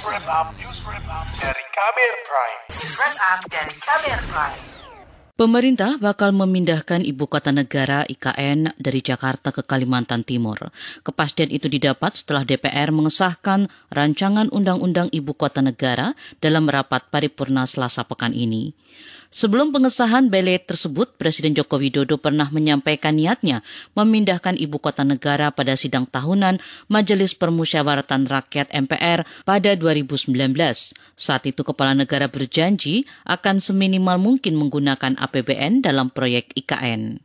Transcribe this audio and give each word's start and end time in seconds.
dari 0.00 1.64
Kamer 1.76 2.14
Prime. 2.24 2.60
News 2.72 2.96
dari 3.52 3.74
Kamer 3.84 4.20
Prime. 4.32 4.60
Pemerintah 5.36 6.00
bakal 6.00 6.32
memindahkan 6.32 7.04
ibu 7.04 7.28
kota 7.28 7.52
negara 7.52 8.08
IKN 8.08 8.76
dari 8.80 9.04
Jakarta 9.04 9.52
ke 9.52 9.60
Kalimantan 9.60 10.24
Timur. 10.24 10.72
Kepastian 11.04 11.52
itu 11.52 11.68
didapat 11.68 12.16
setelah 12.16 12.48
DPR 12.48 12.92
mengesahkan 12.96 13.68
rancangan 13.92 14.48
undang-undang 14.48 15.12
ibu 15.12 15.36
kota 15.36 15.60
negara 15.60 16.16
dalam 16.40 16.68
rapat 16.68 17.04
paripurna 17.12 17.68
Selasa 17.68 18.04
pekan 18.08 18.32
ini. 18.32 18.72
Sebelum 19.30 19.70
pengesahan 19.70 20.26
bele 20.26 20.58
tersebut, 20.58 21.14
Presiden 21.14 21.54
Joko 21.54 21.78
Widodo 21.78 22.18
pernah 22.18 22.50
menyampaikan 22.50 23.14
niatnya 23.14 23.62
memindahkan 23.94 24.58
ibu 24.58 24.82
kota 24.82 25.06
negara 25.06 25.54
pada 25.54 25.78
sidang 25.78 26.02
tahunan 26.02 26.58
Majelis 26.90 27.38
Permusyawaratan 27.38 28.26
Rakyat 28.26 28.74
MPR 28.74 29.22
pada 29.46 29.70
2019. 29.78 30.34
Saat 31.14 31.46
itu 31.46 31.62
kepala 31.62 31.94
negara 31.94 32.26
berjanji 32.26 33.06
akan 33.22 33.62
seminimal 33.62 34.18
mungkin 34.18 34.58
menggunakan 34.58 35.14
APBN 35.14 35.86
dalam 35.86 36.10
proyek 36.10 36.50
IKN. 36.58 37.22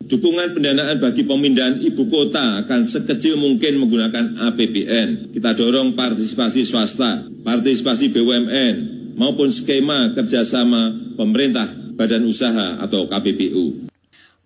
Dukungan 0.00 0.52
pendanaan 0.52 1.00
bagi 1.00 1.24
pemindahan 1.24 1.80
ibu 1.80 2.04
kota 2.12 2.68
akan 2.68 2.84
sekecil 2.84 3.40
mungkin 3.40 3.80
menggunakan 3.80 4.44
APBN. 4.52 5.32
Kita 5.32 5.56
dorong 5.56 5.96
partisipasi 5.96 6.68
swasta, 6.68 7.24
partisipasi 7.48 8.12
BUMN, 8.12 9.00
maupun 9.20 9.52
skema 9.52 10.16
kerjasama 10.16 11.09
pemerintah, 11.20 11.68
badan 12.00 12.24
usaha 12.24 12.80
atau 12.80 13.04
KPPU. 13.04 13.92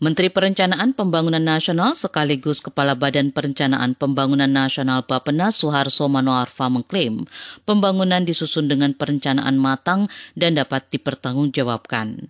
Menteri 0.03 0.27
Perencanaan 0.27 0.91
Pembangunan 0.91 1.41
Nasional 1.41 1.95
sekaligus 1.95 2.59
Kepala 2.59 2.99
Badan 2.99 3.31
Perencanaan 3.31 3.95
Pembangunan 3.95 4.51
Nasional 4.51 5.07
Bappenas 5.07 5.55
Suharso 5.55 6.11
Manoarfa 6.11 6.67
mengklaim 6.67 7.23
pembangunan 7.63 8.27
disusun 8.27 8.67
dengan 8.67 8.91
perencanaan 8.93 9.55
matang 9.55 10.11
dan 10.35 10.59
dapat 10.59 10.91
dipertanggungjawabkan. 10.91 12.27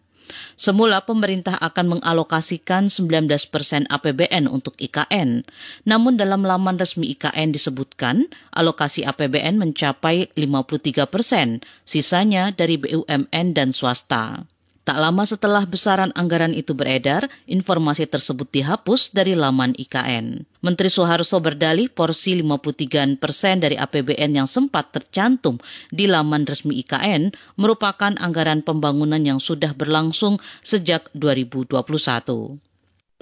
Semula 0.55 1.03
pemerintah 1.03 1.59
akan 1.59 1.99
mengalokasikan 1.99 2.87
19 2.87 3.29
persen 3.51 3.85
APBN 3.91 4.47
untuk 4.47 4.79
IKN. 4.79 5.45
Namun 5.85 6.17
dalam 6.17 6.47
laman 6.47 6.79
resmi 6.79 7.13
IKN 7.13 7.53
disebutkan 7.53 8.31
alokasi 8.55 9.05
APBN 9.05 9.61
mencapai 9.61 10.31
53 10.33 11.11
persen, 11.11 11.61
sisanya 11.83 12.55
dari 12.55 12.81
BUMN 12.81 13.47
dan 13.53 13.75
swasta. 13.75 14.54
Tak 14.85 15.01
lama 15.01 15.25
setelah 15.25 15.65
besaran 15.65 16.13
anggaran 16.13 16.53
itu 16.53 16.77
beredar, 16.77 17.25
informasi 17.49 18.05
tersebut 18.05 18.53
dihapus 18.53 19.17
dari 19.17 19.33
laman 19.33 19.73
IKN. 19.81 20.45
Menteri 20.61 20.93
Soeharto 20.93 21.41
berdalih 21.41 21.89
porsi 21.89 22.37
53 22.45 23.17
persen 23.17 23.65
dari 23.65 23.81
APBN 23.81 24.45
yang 24.45 24.49
sempat 24.49 24.93
tercantum 24.93 25.57
di 25.89 26.05
laman 26.05 26.45
resmi 26.45 26.85
IKN 26.85 27.33
merupakan 27.57 28.13
anggaran 28.21 28.61
pembangunan 28.61 29.25
yang 29.25 29.41
sudah 29.41 29.73
berlangsung 29.73 30.37
sejak 30.61 31.09
2021. 31.17 32.61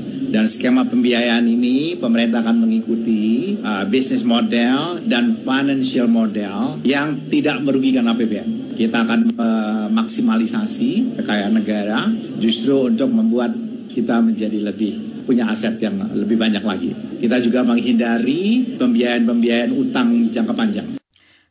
Dan 0.03 0.49
skema 0.51 0.83
pembiayaan 0.83 1.47
ini 1.47 1.95
pemerintah 1.95 2.43
akan 2.43 2.67
mengikuti 2.67 3.55
uh, 3.63 3.87
business 3.87 4.27
model 4.27 4.99
dan 5.07 5.31
financial 5.31 6.11
model 6.11 6.83
yang 6.83 7.15
tidak 7.31 7.63
merugikan 7.63 8.11
APBN. 8.11 8.62
Kita 8.73 9.05
akan 9.05 9.21
uh, 9.37 9.87
maksimalisasi 9.93 11.21
kekayaan 11.21 11.55
negara 11.55 12.01
justru 12.41 12.89
untuk 12.89 13.13
membuat 13.13 13.53
kita 13.93 14.25
menjadi 14.25 14.73
lebih 14.73 15.25
punya 15.29 15.47
aset 15.47 15.79
yang 15.79 15.95
lebih 16.17 16.41
banyak 16.41 16.65
lagi. 16.65 16.91
Kita 17.23 17.39
juga 17.39 17.63
menghindari 17.63 18.75
pembiayaan-pembiayaan 18.81 19.73
utang 19.77 20.09
jangka 20.33 20.55
panjang. 20.57 21.02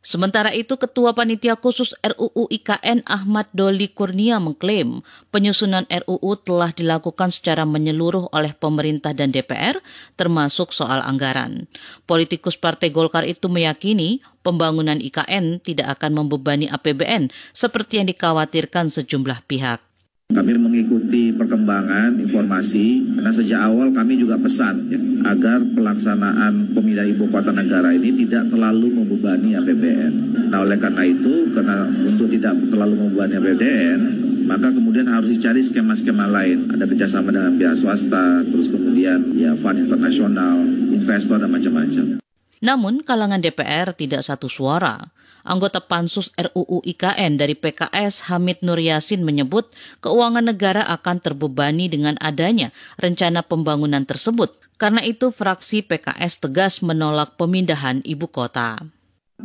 Sementara 0.02 0.50
itu, 0.50 0.82
Ketua 0.82 1.14
Panitia 1.14 1.54
Khusus 1.54 1.94
RUU 2.02 2.50
IKN 2.50 3.06
Ahmad 3.06 3.46
Doli 3.54 3.86
Kurnia 3.86 4.42
mengklaim 4.42 5.06
penyusunan 5.30 5.86
RUU 5.86 6.42
telah 6.42 6.74
dilakukan 6.74 7.30
secara 7.30 7.70
menyeluruh 7.70 8.34
oleh 8.34 8.50
pemerintah 8.58 9.14
dan 9.14 9.30
DPR, 9.30 9.78
termasuk 10.18 10.74
soal 10.74 11.06
anggaran. 11.06 11.70
Politikus 12.10 12.58
Partai 12.58 12.90
Golkar 12.90 13.30
itu 13.30 13.46
meyakini 13.46 14.26
pembangunan 14.42 14.98
IKN 14.98 15.62
tidak 15.62 16.02
akan 16.02 16.26
membebani 16.26 16.66
APBN 16.66 17.30
seperti 17.54 18.02
yang 18.02 18.10
dikhawatirkan 18.10 18.90
sejumlah 18.90 19.46
pihak. 19.46 19.91
Kami 20.32 20.56
mengikuti 20.56 21.36
perkembangan 21.36 22.16
informasi 22.16 23.20
karena 23.20 23.32
sejak 23.36 23.60
awal 23.68 23.92
kami 23.92 24.16
juga 24.16 24.40
pesan 24.40 24.88
ya, 24.88 25.00
agar 25.28 25.60
pelaksanaan 25.76 26.72
pemindahan 26.72 27.12
ibu 27.12 27.28
kota 27.28 27.52
negara 27.52 27.92
ini 27.92 28.16
tidak 28.16 28.48
terlalu 28.48 28.96
membebani 28.96 29.60
APBN. 29.60 30.14
Nah 30.50 30.64
oleh 30.64 30.80
karena 30.80 31.04
itu, 31.04 31.52
karena 31.52 31.84
untuk 32.08 32.32
tidak 32.32 32.56
terlalu 32.72 32.96
membebani 32.96 33.44
APBN, 33.44 34.00
maka 34.48 34.72
kemudian 34.72 35.08
harus 35.12 35.36
dicari 35.36 35.60
skema-skema 35.64 36.28
lain. 36.28 36.72
Ada 36.72 36.88
kerjasama 36.88 37.36
dengan 37.36 37.56
pihak 37.60 37.76
swasta, 37.76 38.44
terus 38.48 38.72
kemudian 38.72 39.36
ya 39.36 39.52
fund 39.56 39.84
internasional, 39.84 40.64
investor 40.96 41.40
dan 41.40 41.52
macam-macam. 41.52 42.24
Namun 42.62 43.02
kalangan 43.02 43.42
DPR 43.42 43.92
tidak 43.98 44.22
satu 44.22 44.46
suara. 44.46 45.12
Anggota 45.42 45.82
Pansus 45.82 46.30
RUU 46.38 46.86
IKN 46.86 47.42
dari 47.42 47.58
PKS 47.58 48.30
Hamid 48.30 48.62
Nur 48.62 48.78
Yasin 48.78 49.26
menyebut 49.26 49.70
keuangan 50.00 50.46
negara 50.46 50.86
akan 50.86 51.18
terbebani 51.20 51.90
dengan 51.90 52.16
adanya 52.22 52.70
rencana 53.02 53.42
pembangunan 53.42 54.06
tersebut. 54.06 54.54
Karena 54.78 55.06
itu 55.06 55.30
fraksi 55.30 55.86
PKS 55.86 56.42
tegas 56.42 56.82
menolak 56.82 57.38
pemindahan 57.38 58.02
ibu 58.02 58.26
kota 58.26 58.82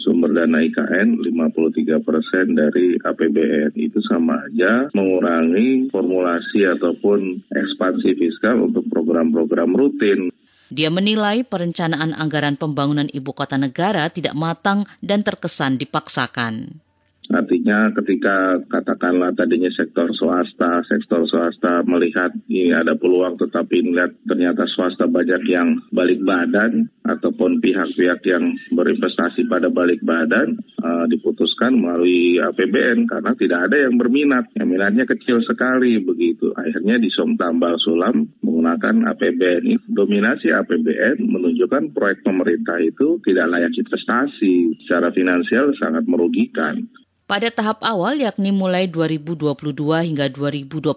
Sumber 0.00 0.32
dana 0.32 0.64
IKN 0.64 1.20
53 1.20 2.00
persen 2.00 2.56
dari 2.56 2.96
APBN 2.96 3.76
itu 3.76 4.00
sama 4.08 4.40
aja 4.48 4.88
mengurangi 4.96 5.92
formulasi 5.92 6.64
ataupun 6.64 7.44
ekspansi 7.52 8.16
fiskal 8.16 8.72
untuk 8.72 8.88
program-program 8.88 9.76
rutin. 9.76 10.32
Dia 10.68 10.92
menilai 10.92 11.48
perencanaan 11.48 12.12
anggaran 12.12 12.60
pembangunan 12.60 13.08
ibu 13.08 13.32
kota 13.32 13.56
negara 13.56 14.08
tidak 14.12 14.36
matang 14.36 14.84
dan 15.00 15.24
terkesan 15.24 15.80
dipaksakan. 15.80 16.84
Artinya 17.28 17.92
ketika 17.92 18.56
katakanlah 18.72 19.36
tadinya 19.36 19.68
sektor 19.76 20.08
swasta, 20.16 20.80
sektor 20.88 21.28
swasta 21.28 21.84
melihat 21.84 22.32
ini 22.48 22.72
ada 22.72 22.96
peluang 22.96 23.36
tetapi 23.36 23.84
melihat 23.84 24.16
ternyata 24.24 24.64
swasta 24.72 25.04
banyak 25.04 25.44
yang 25.44 25.76
balik 25.92 26.24
badan 26.24 26.88
ataupun 27.04 27.60
pihak-pihak 27.60 28.20
yang 28.28 28.56
berinvestasi 28.72 29.44
pada 29.48 29.68
balik 29.68 30.00
badan 30.04 30.56
uh, 30.80 31.04
diputuskan 31.08 31.76
melalui 31.76 32.40
APBN 32.40 33.08
karena 33.08 33.32
tidak 33.36 33.60
ada 33.68 33.76
yang 33.88 33.94
berminat. 34.00 34.44
Yang 34.56 34.68
minatnya 34.68 35.04
kecil 35.04 35.44
sekali 35.44 36.00
begitu. 36.00 36.52
Akhirnya 36.56 36.96
disom 36.96 37.36
tambal 37.36 37.76
sulam 37.80 38.28
menggunakan 38.40 39.08
APBN. 39.16 39.88
Dominasi 39.88 40.52
APBN 40.52 41.28
menunjukkan 41.28 41.92
proyek 41.92 42.24
pemerintah 42.24 42.80
itu 42.80 43.20
tidak 43.24 43.52
layak 43.52 43.72
investasi. 43.76 44.80
Secara 44.84 45.12
finansial 45.12 45.72
sangat 45.76 46.04
merugikan. 46.08 46.88
Pada 47.28 47.52
tahap 47.52 47.84
awal 47.84 48.24
yakni 48.24 48.56
mulai 48.56 48.88
2022 48.88 49.52
hingga 49.84 50.32
2024 50.32 50.96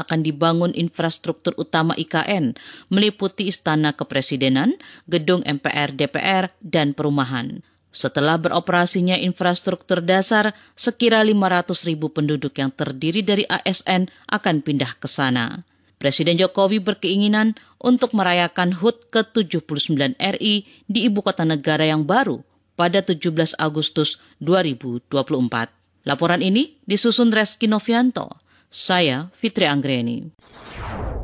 akan 0.00 0.18
dibangun 0.24 0.72
infrastruktur 0.72 1.52
utama 1.60 1.92
IKN 2.00 2.56
meliputi 2.88 3.52
Istana 3.52 3.92
Kepresidenan, 3.92 4.72
Gedung 5.04 5.44
MPR 5.44 5.92
DPR, 5.92 6.48
dan 6.64 6.96
perumahan. 6.96 7.60
Setelah 7.92 8.40
beroperasinya 8.40 9.20
infrastruktur 9.20 10.00
dasar, 10.00 10.56
sekira 10.72 11.20
500 11.20 11.92
ribu 11.92 12.08
penduduk 12.08 12.56
yang 12.56 12.72
terdiri 12.72 13.20
dari 13.20 13.44
ASN 13.44 14.08
akan 14.32 14.64
pindah 14.64 14.96
ke 14.96 15.04
sana. 15.04 15.60
Presiden 16.00 16.40
Jokowi 16.40 16.80
berkeinginan 16.80 17.52
untuk 17.84 18.16
merayakan 18.16 18.72
HUT 18.72 19.12
ke-79 19.12 20.16
RI 20.16 20.64
di 20.88 21.04
ibu 21.04 21.20
kota 21.20 21.44
negara 21.44 21.84
yang 21.84 22.08
baru 22.08 22.40
pada 22.76 23.02
17 23.02 23.56
Agustus 23.58 24.22
2024. 24.44 25.08
Laporan 26.06 26.44
ini 26.44 26.78
disusun 26.86 27.34
Reski 27.34 27.66
Novianto. 27.66 28.38
Saya 28.70 29.32
Fitri 29.34 29.66
Anggreni. 29.66 30.30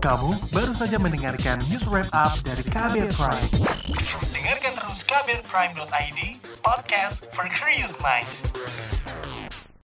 Kamu 0.03 0.35
baru 0.51 0.75
saja 0.75 0.99
mendengarkan 0.99 1.63
news 1.71 1.87
wrap 1.87 2.11
up 2.11 2.35
dari 2.43 2.67
Kabel 2.67 3.07
Prime. 3.15 3.51
Dengarkan 4.35 4.73
terus 4.75 5.07
kbrprime.id, 5.07 6.21
podcast 6.59 7.31
for 7.31 7.47
curious 7.55 7.95
mind. 8.03 8.27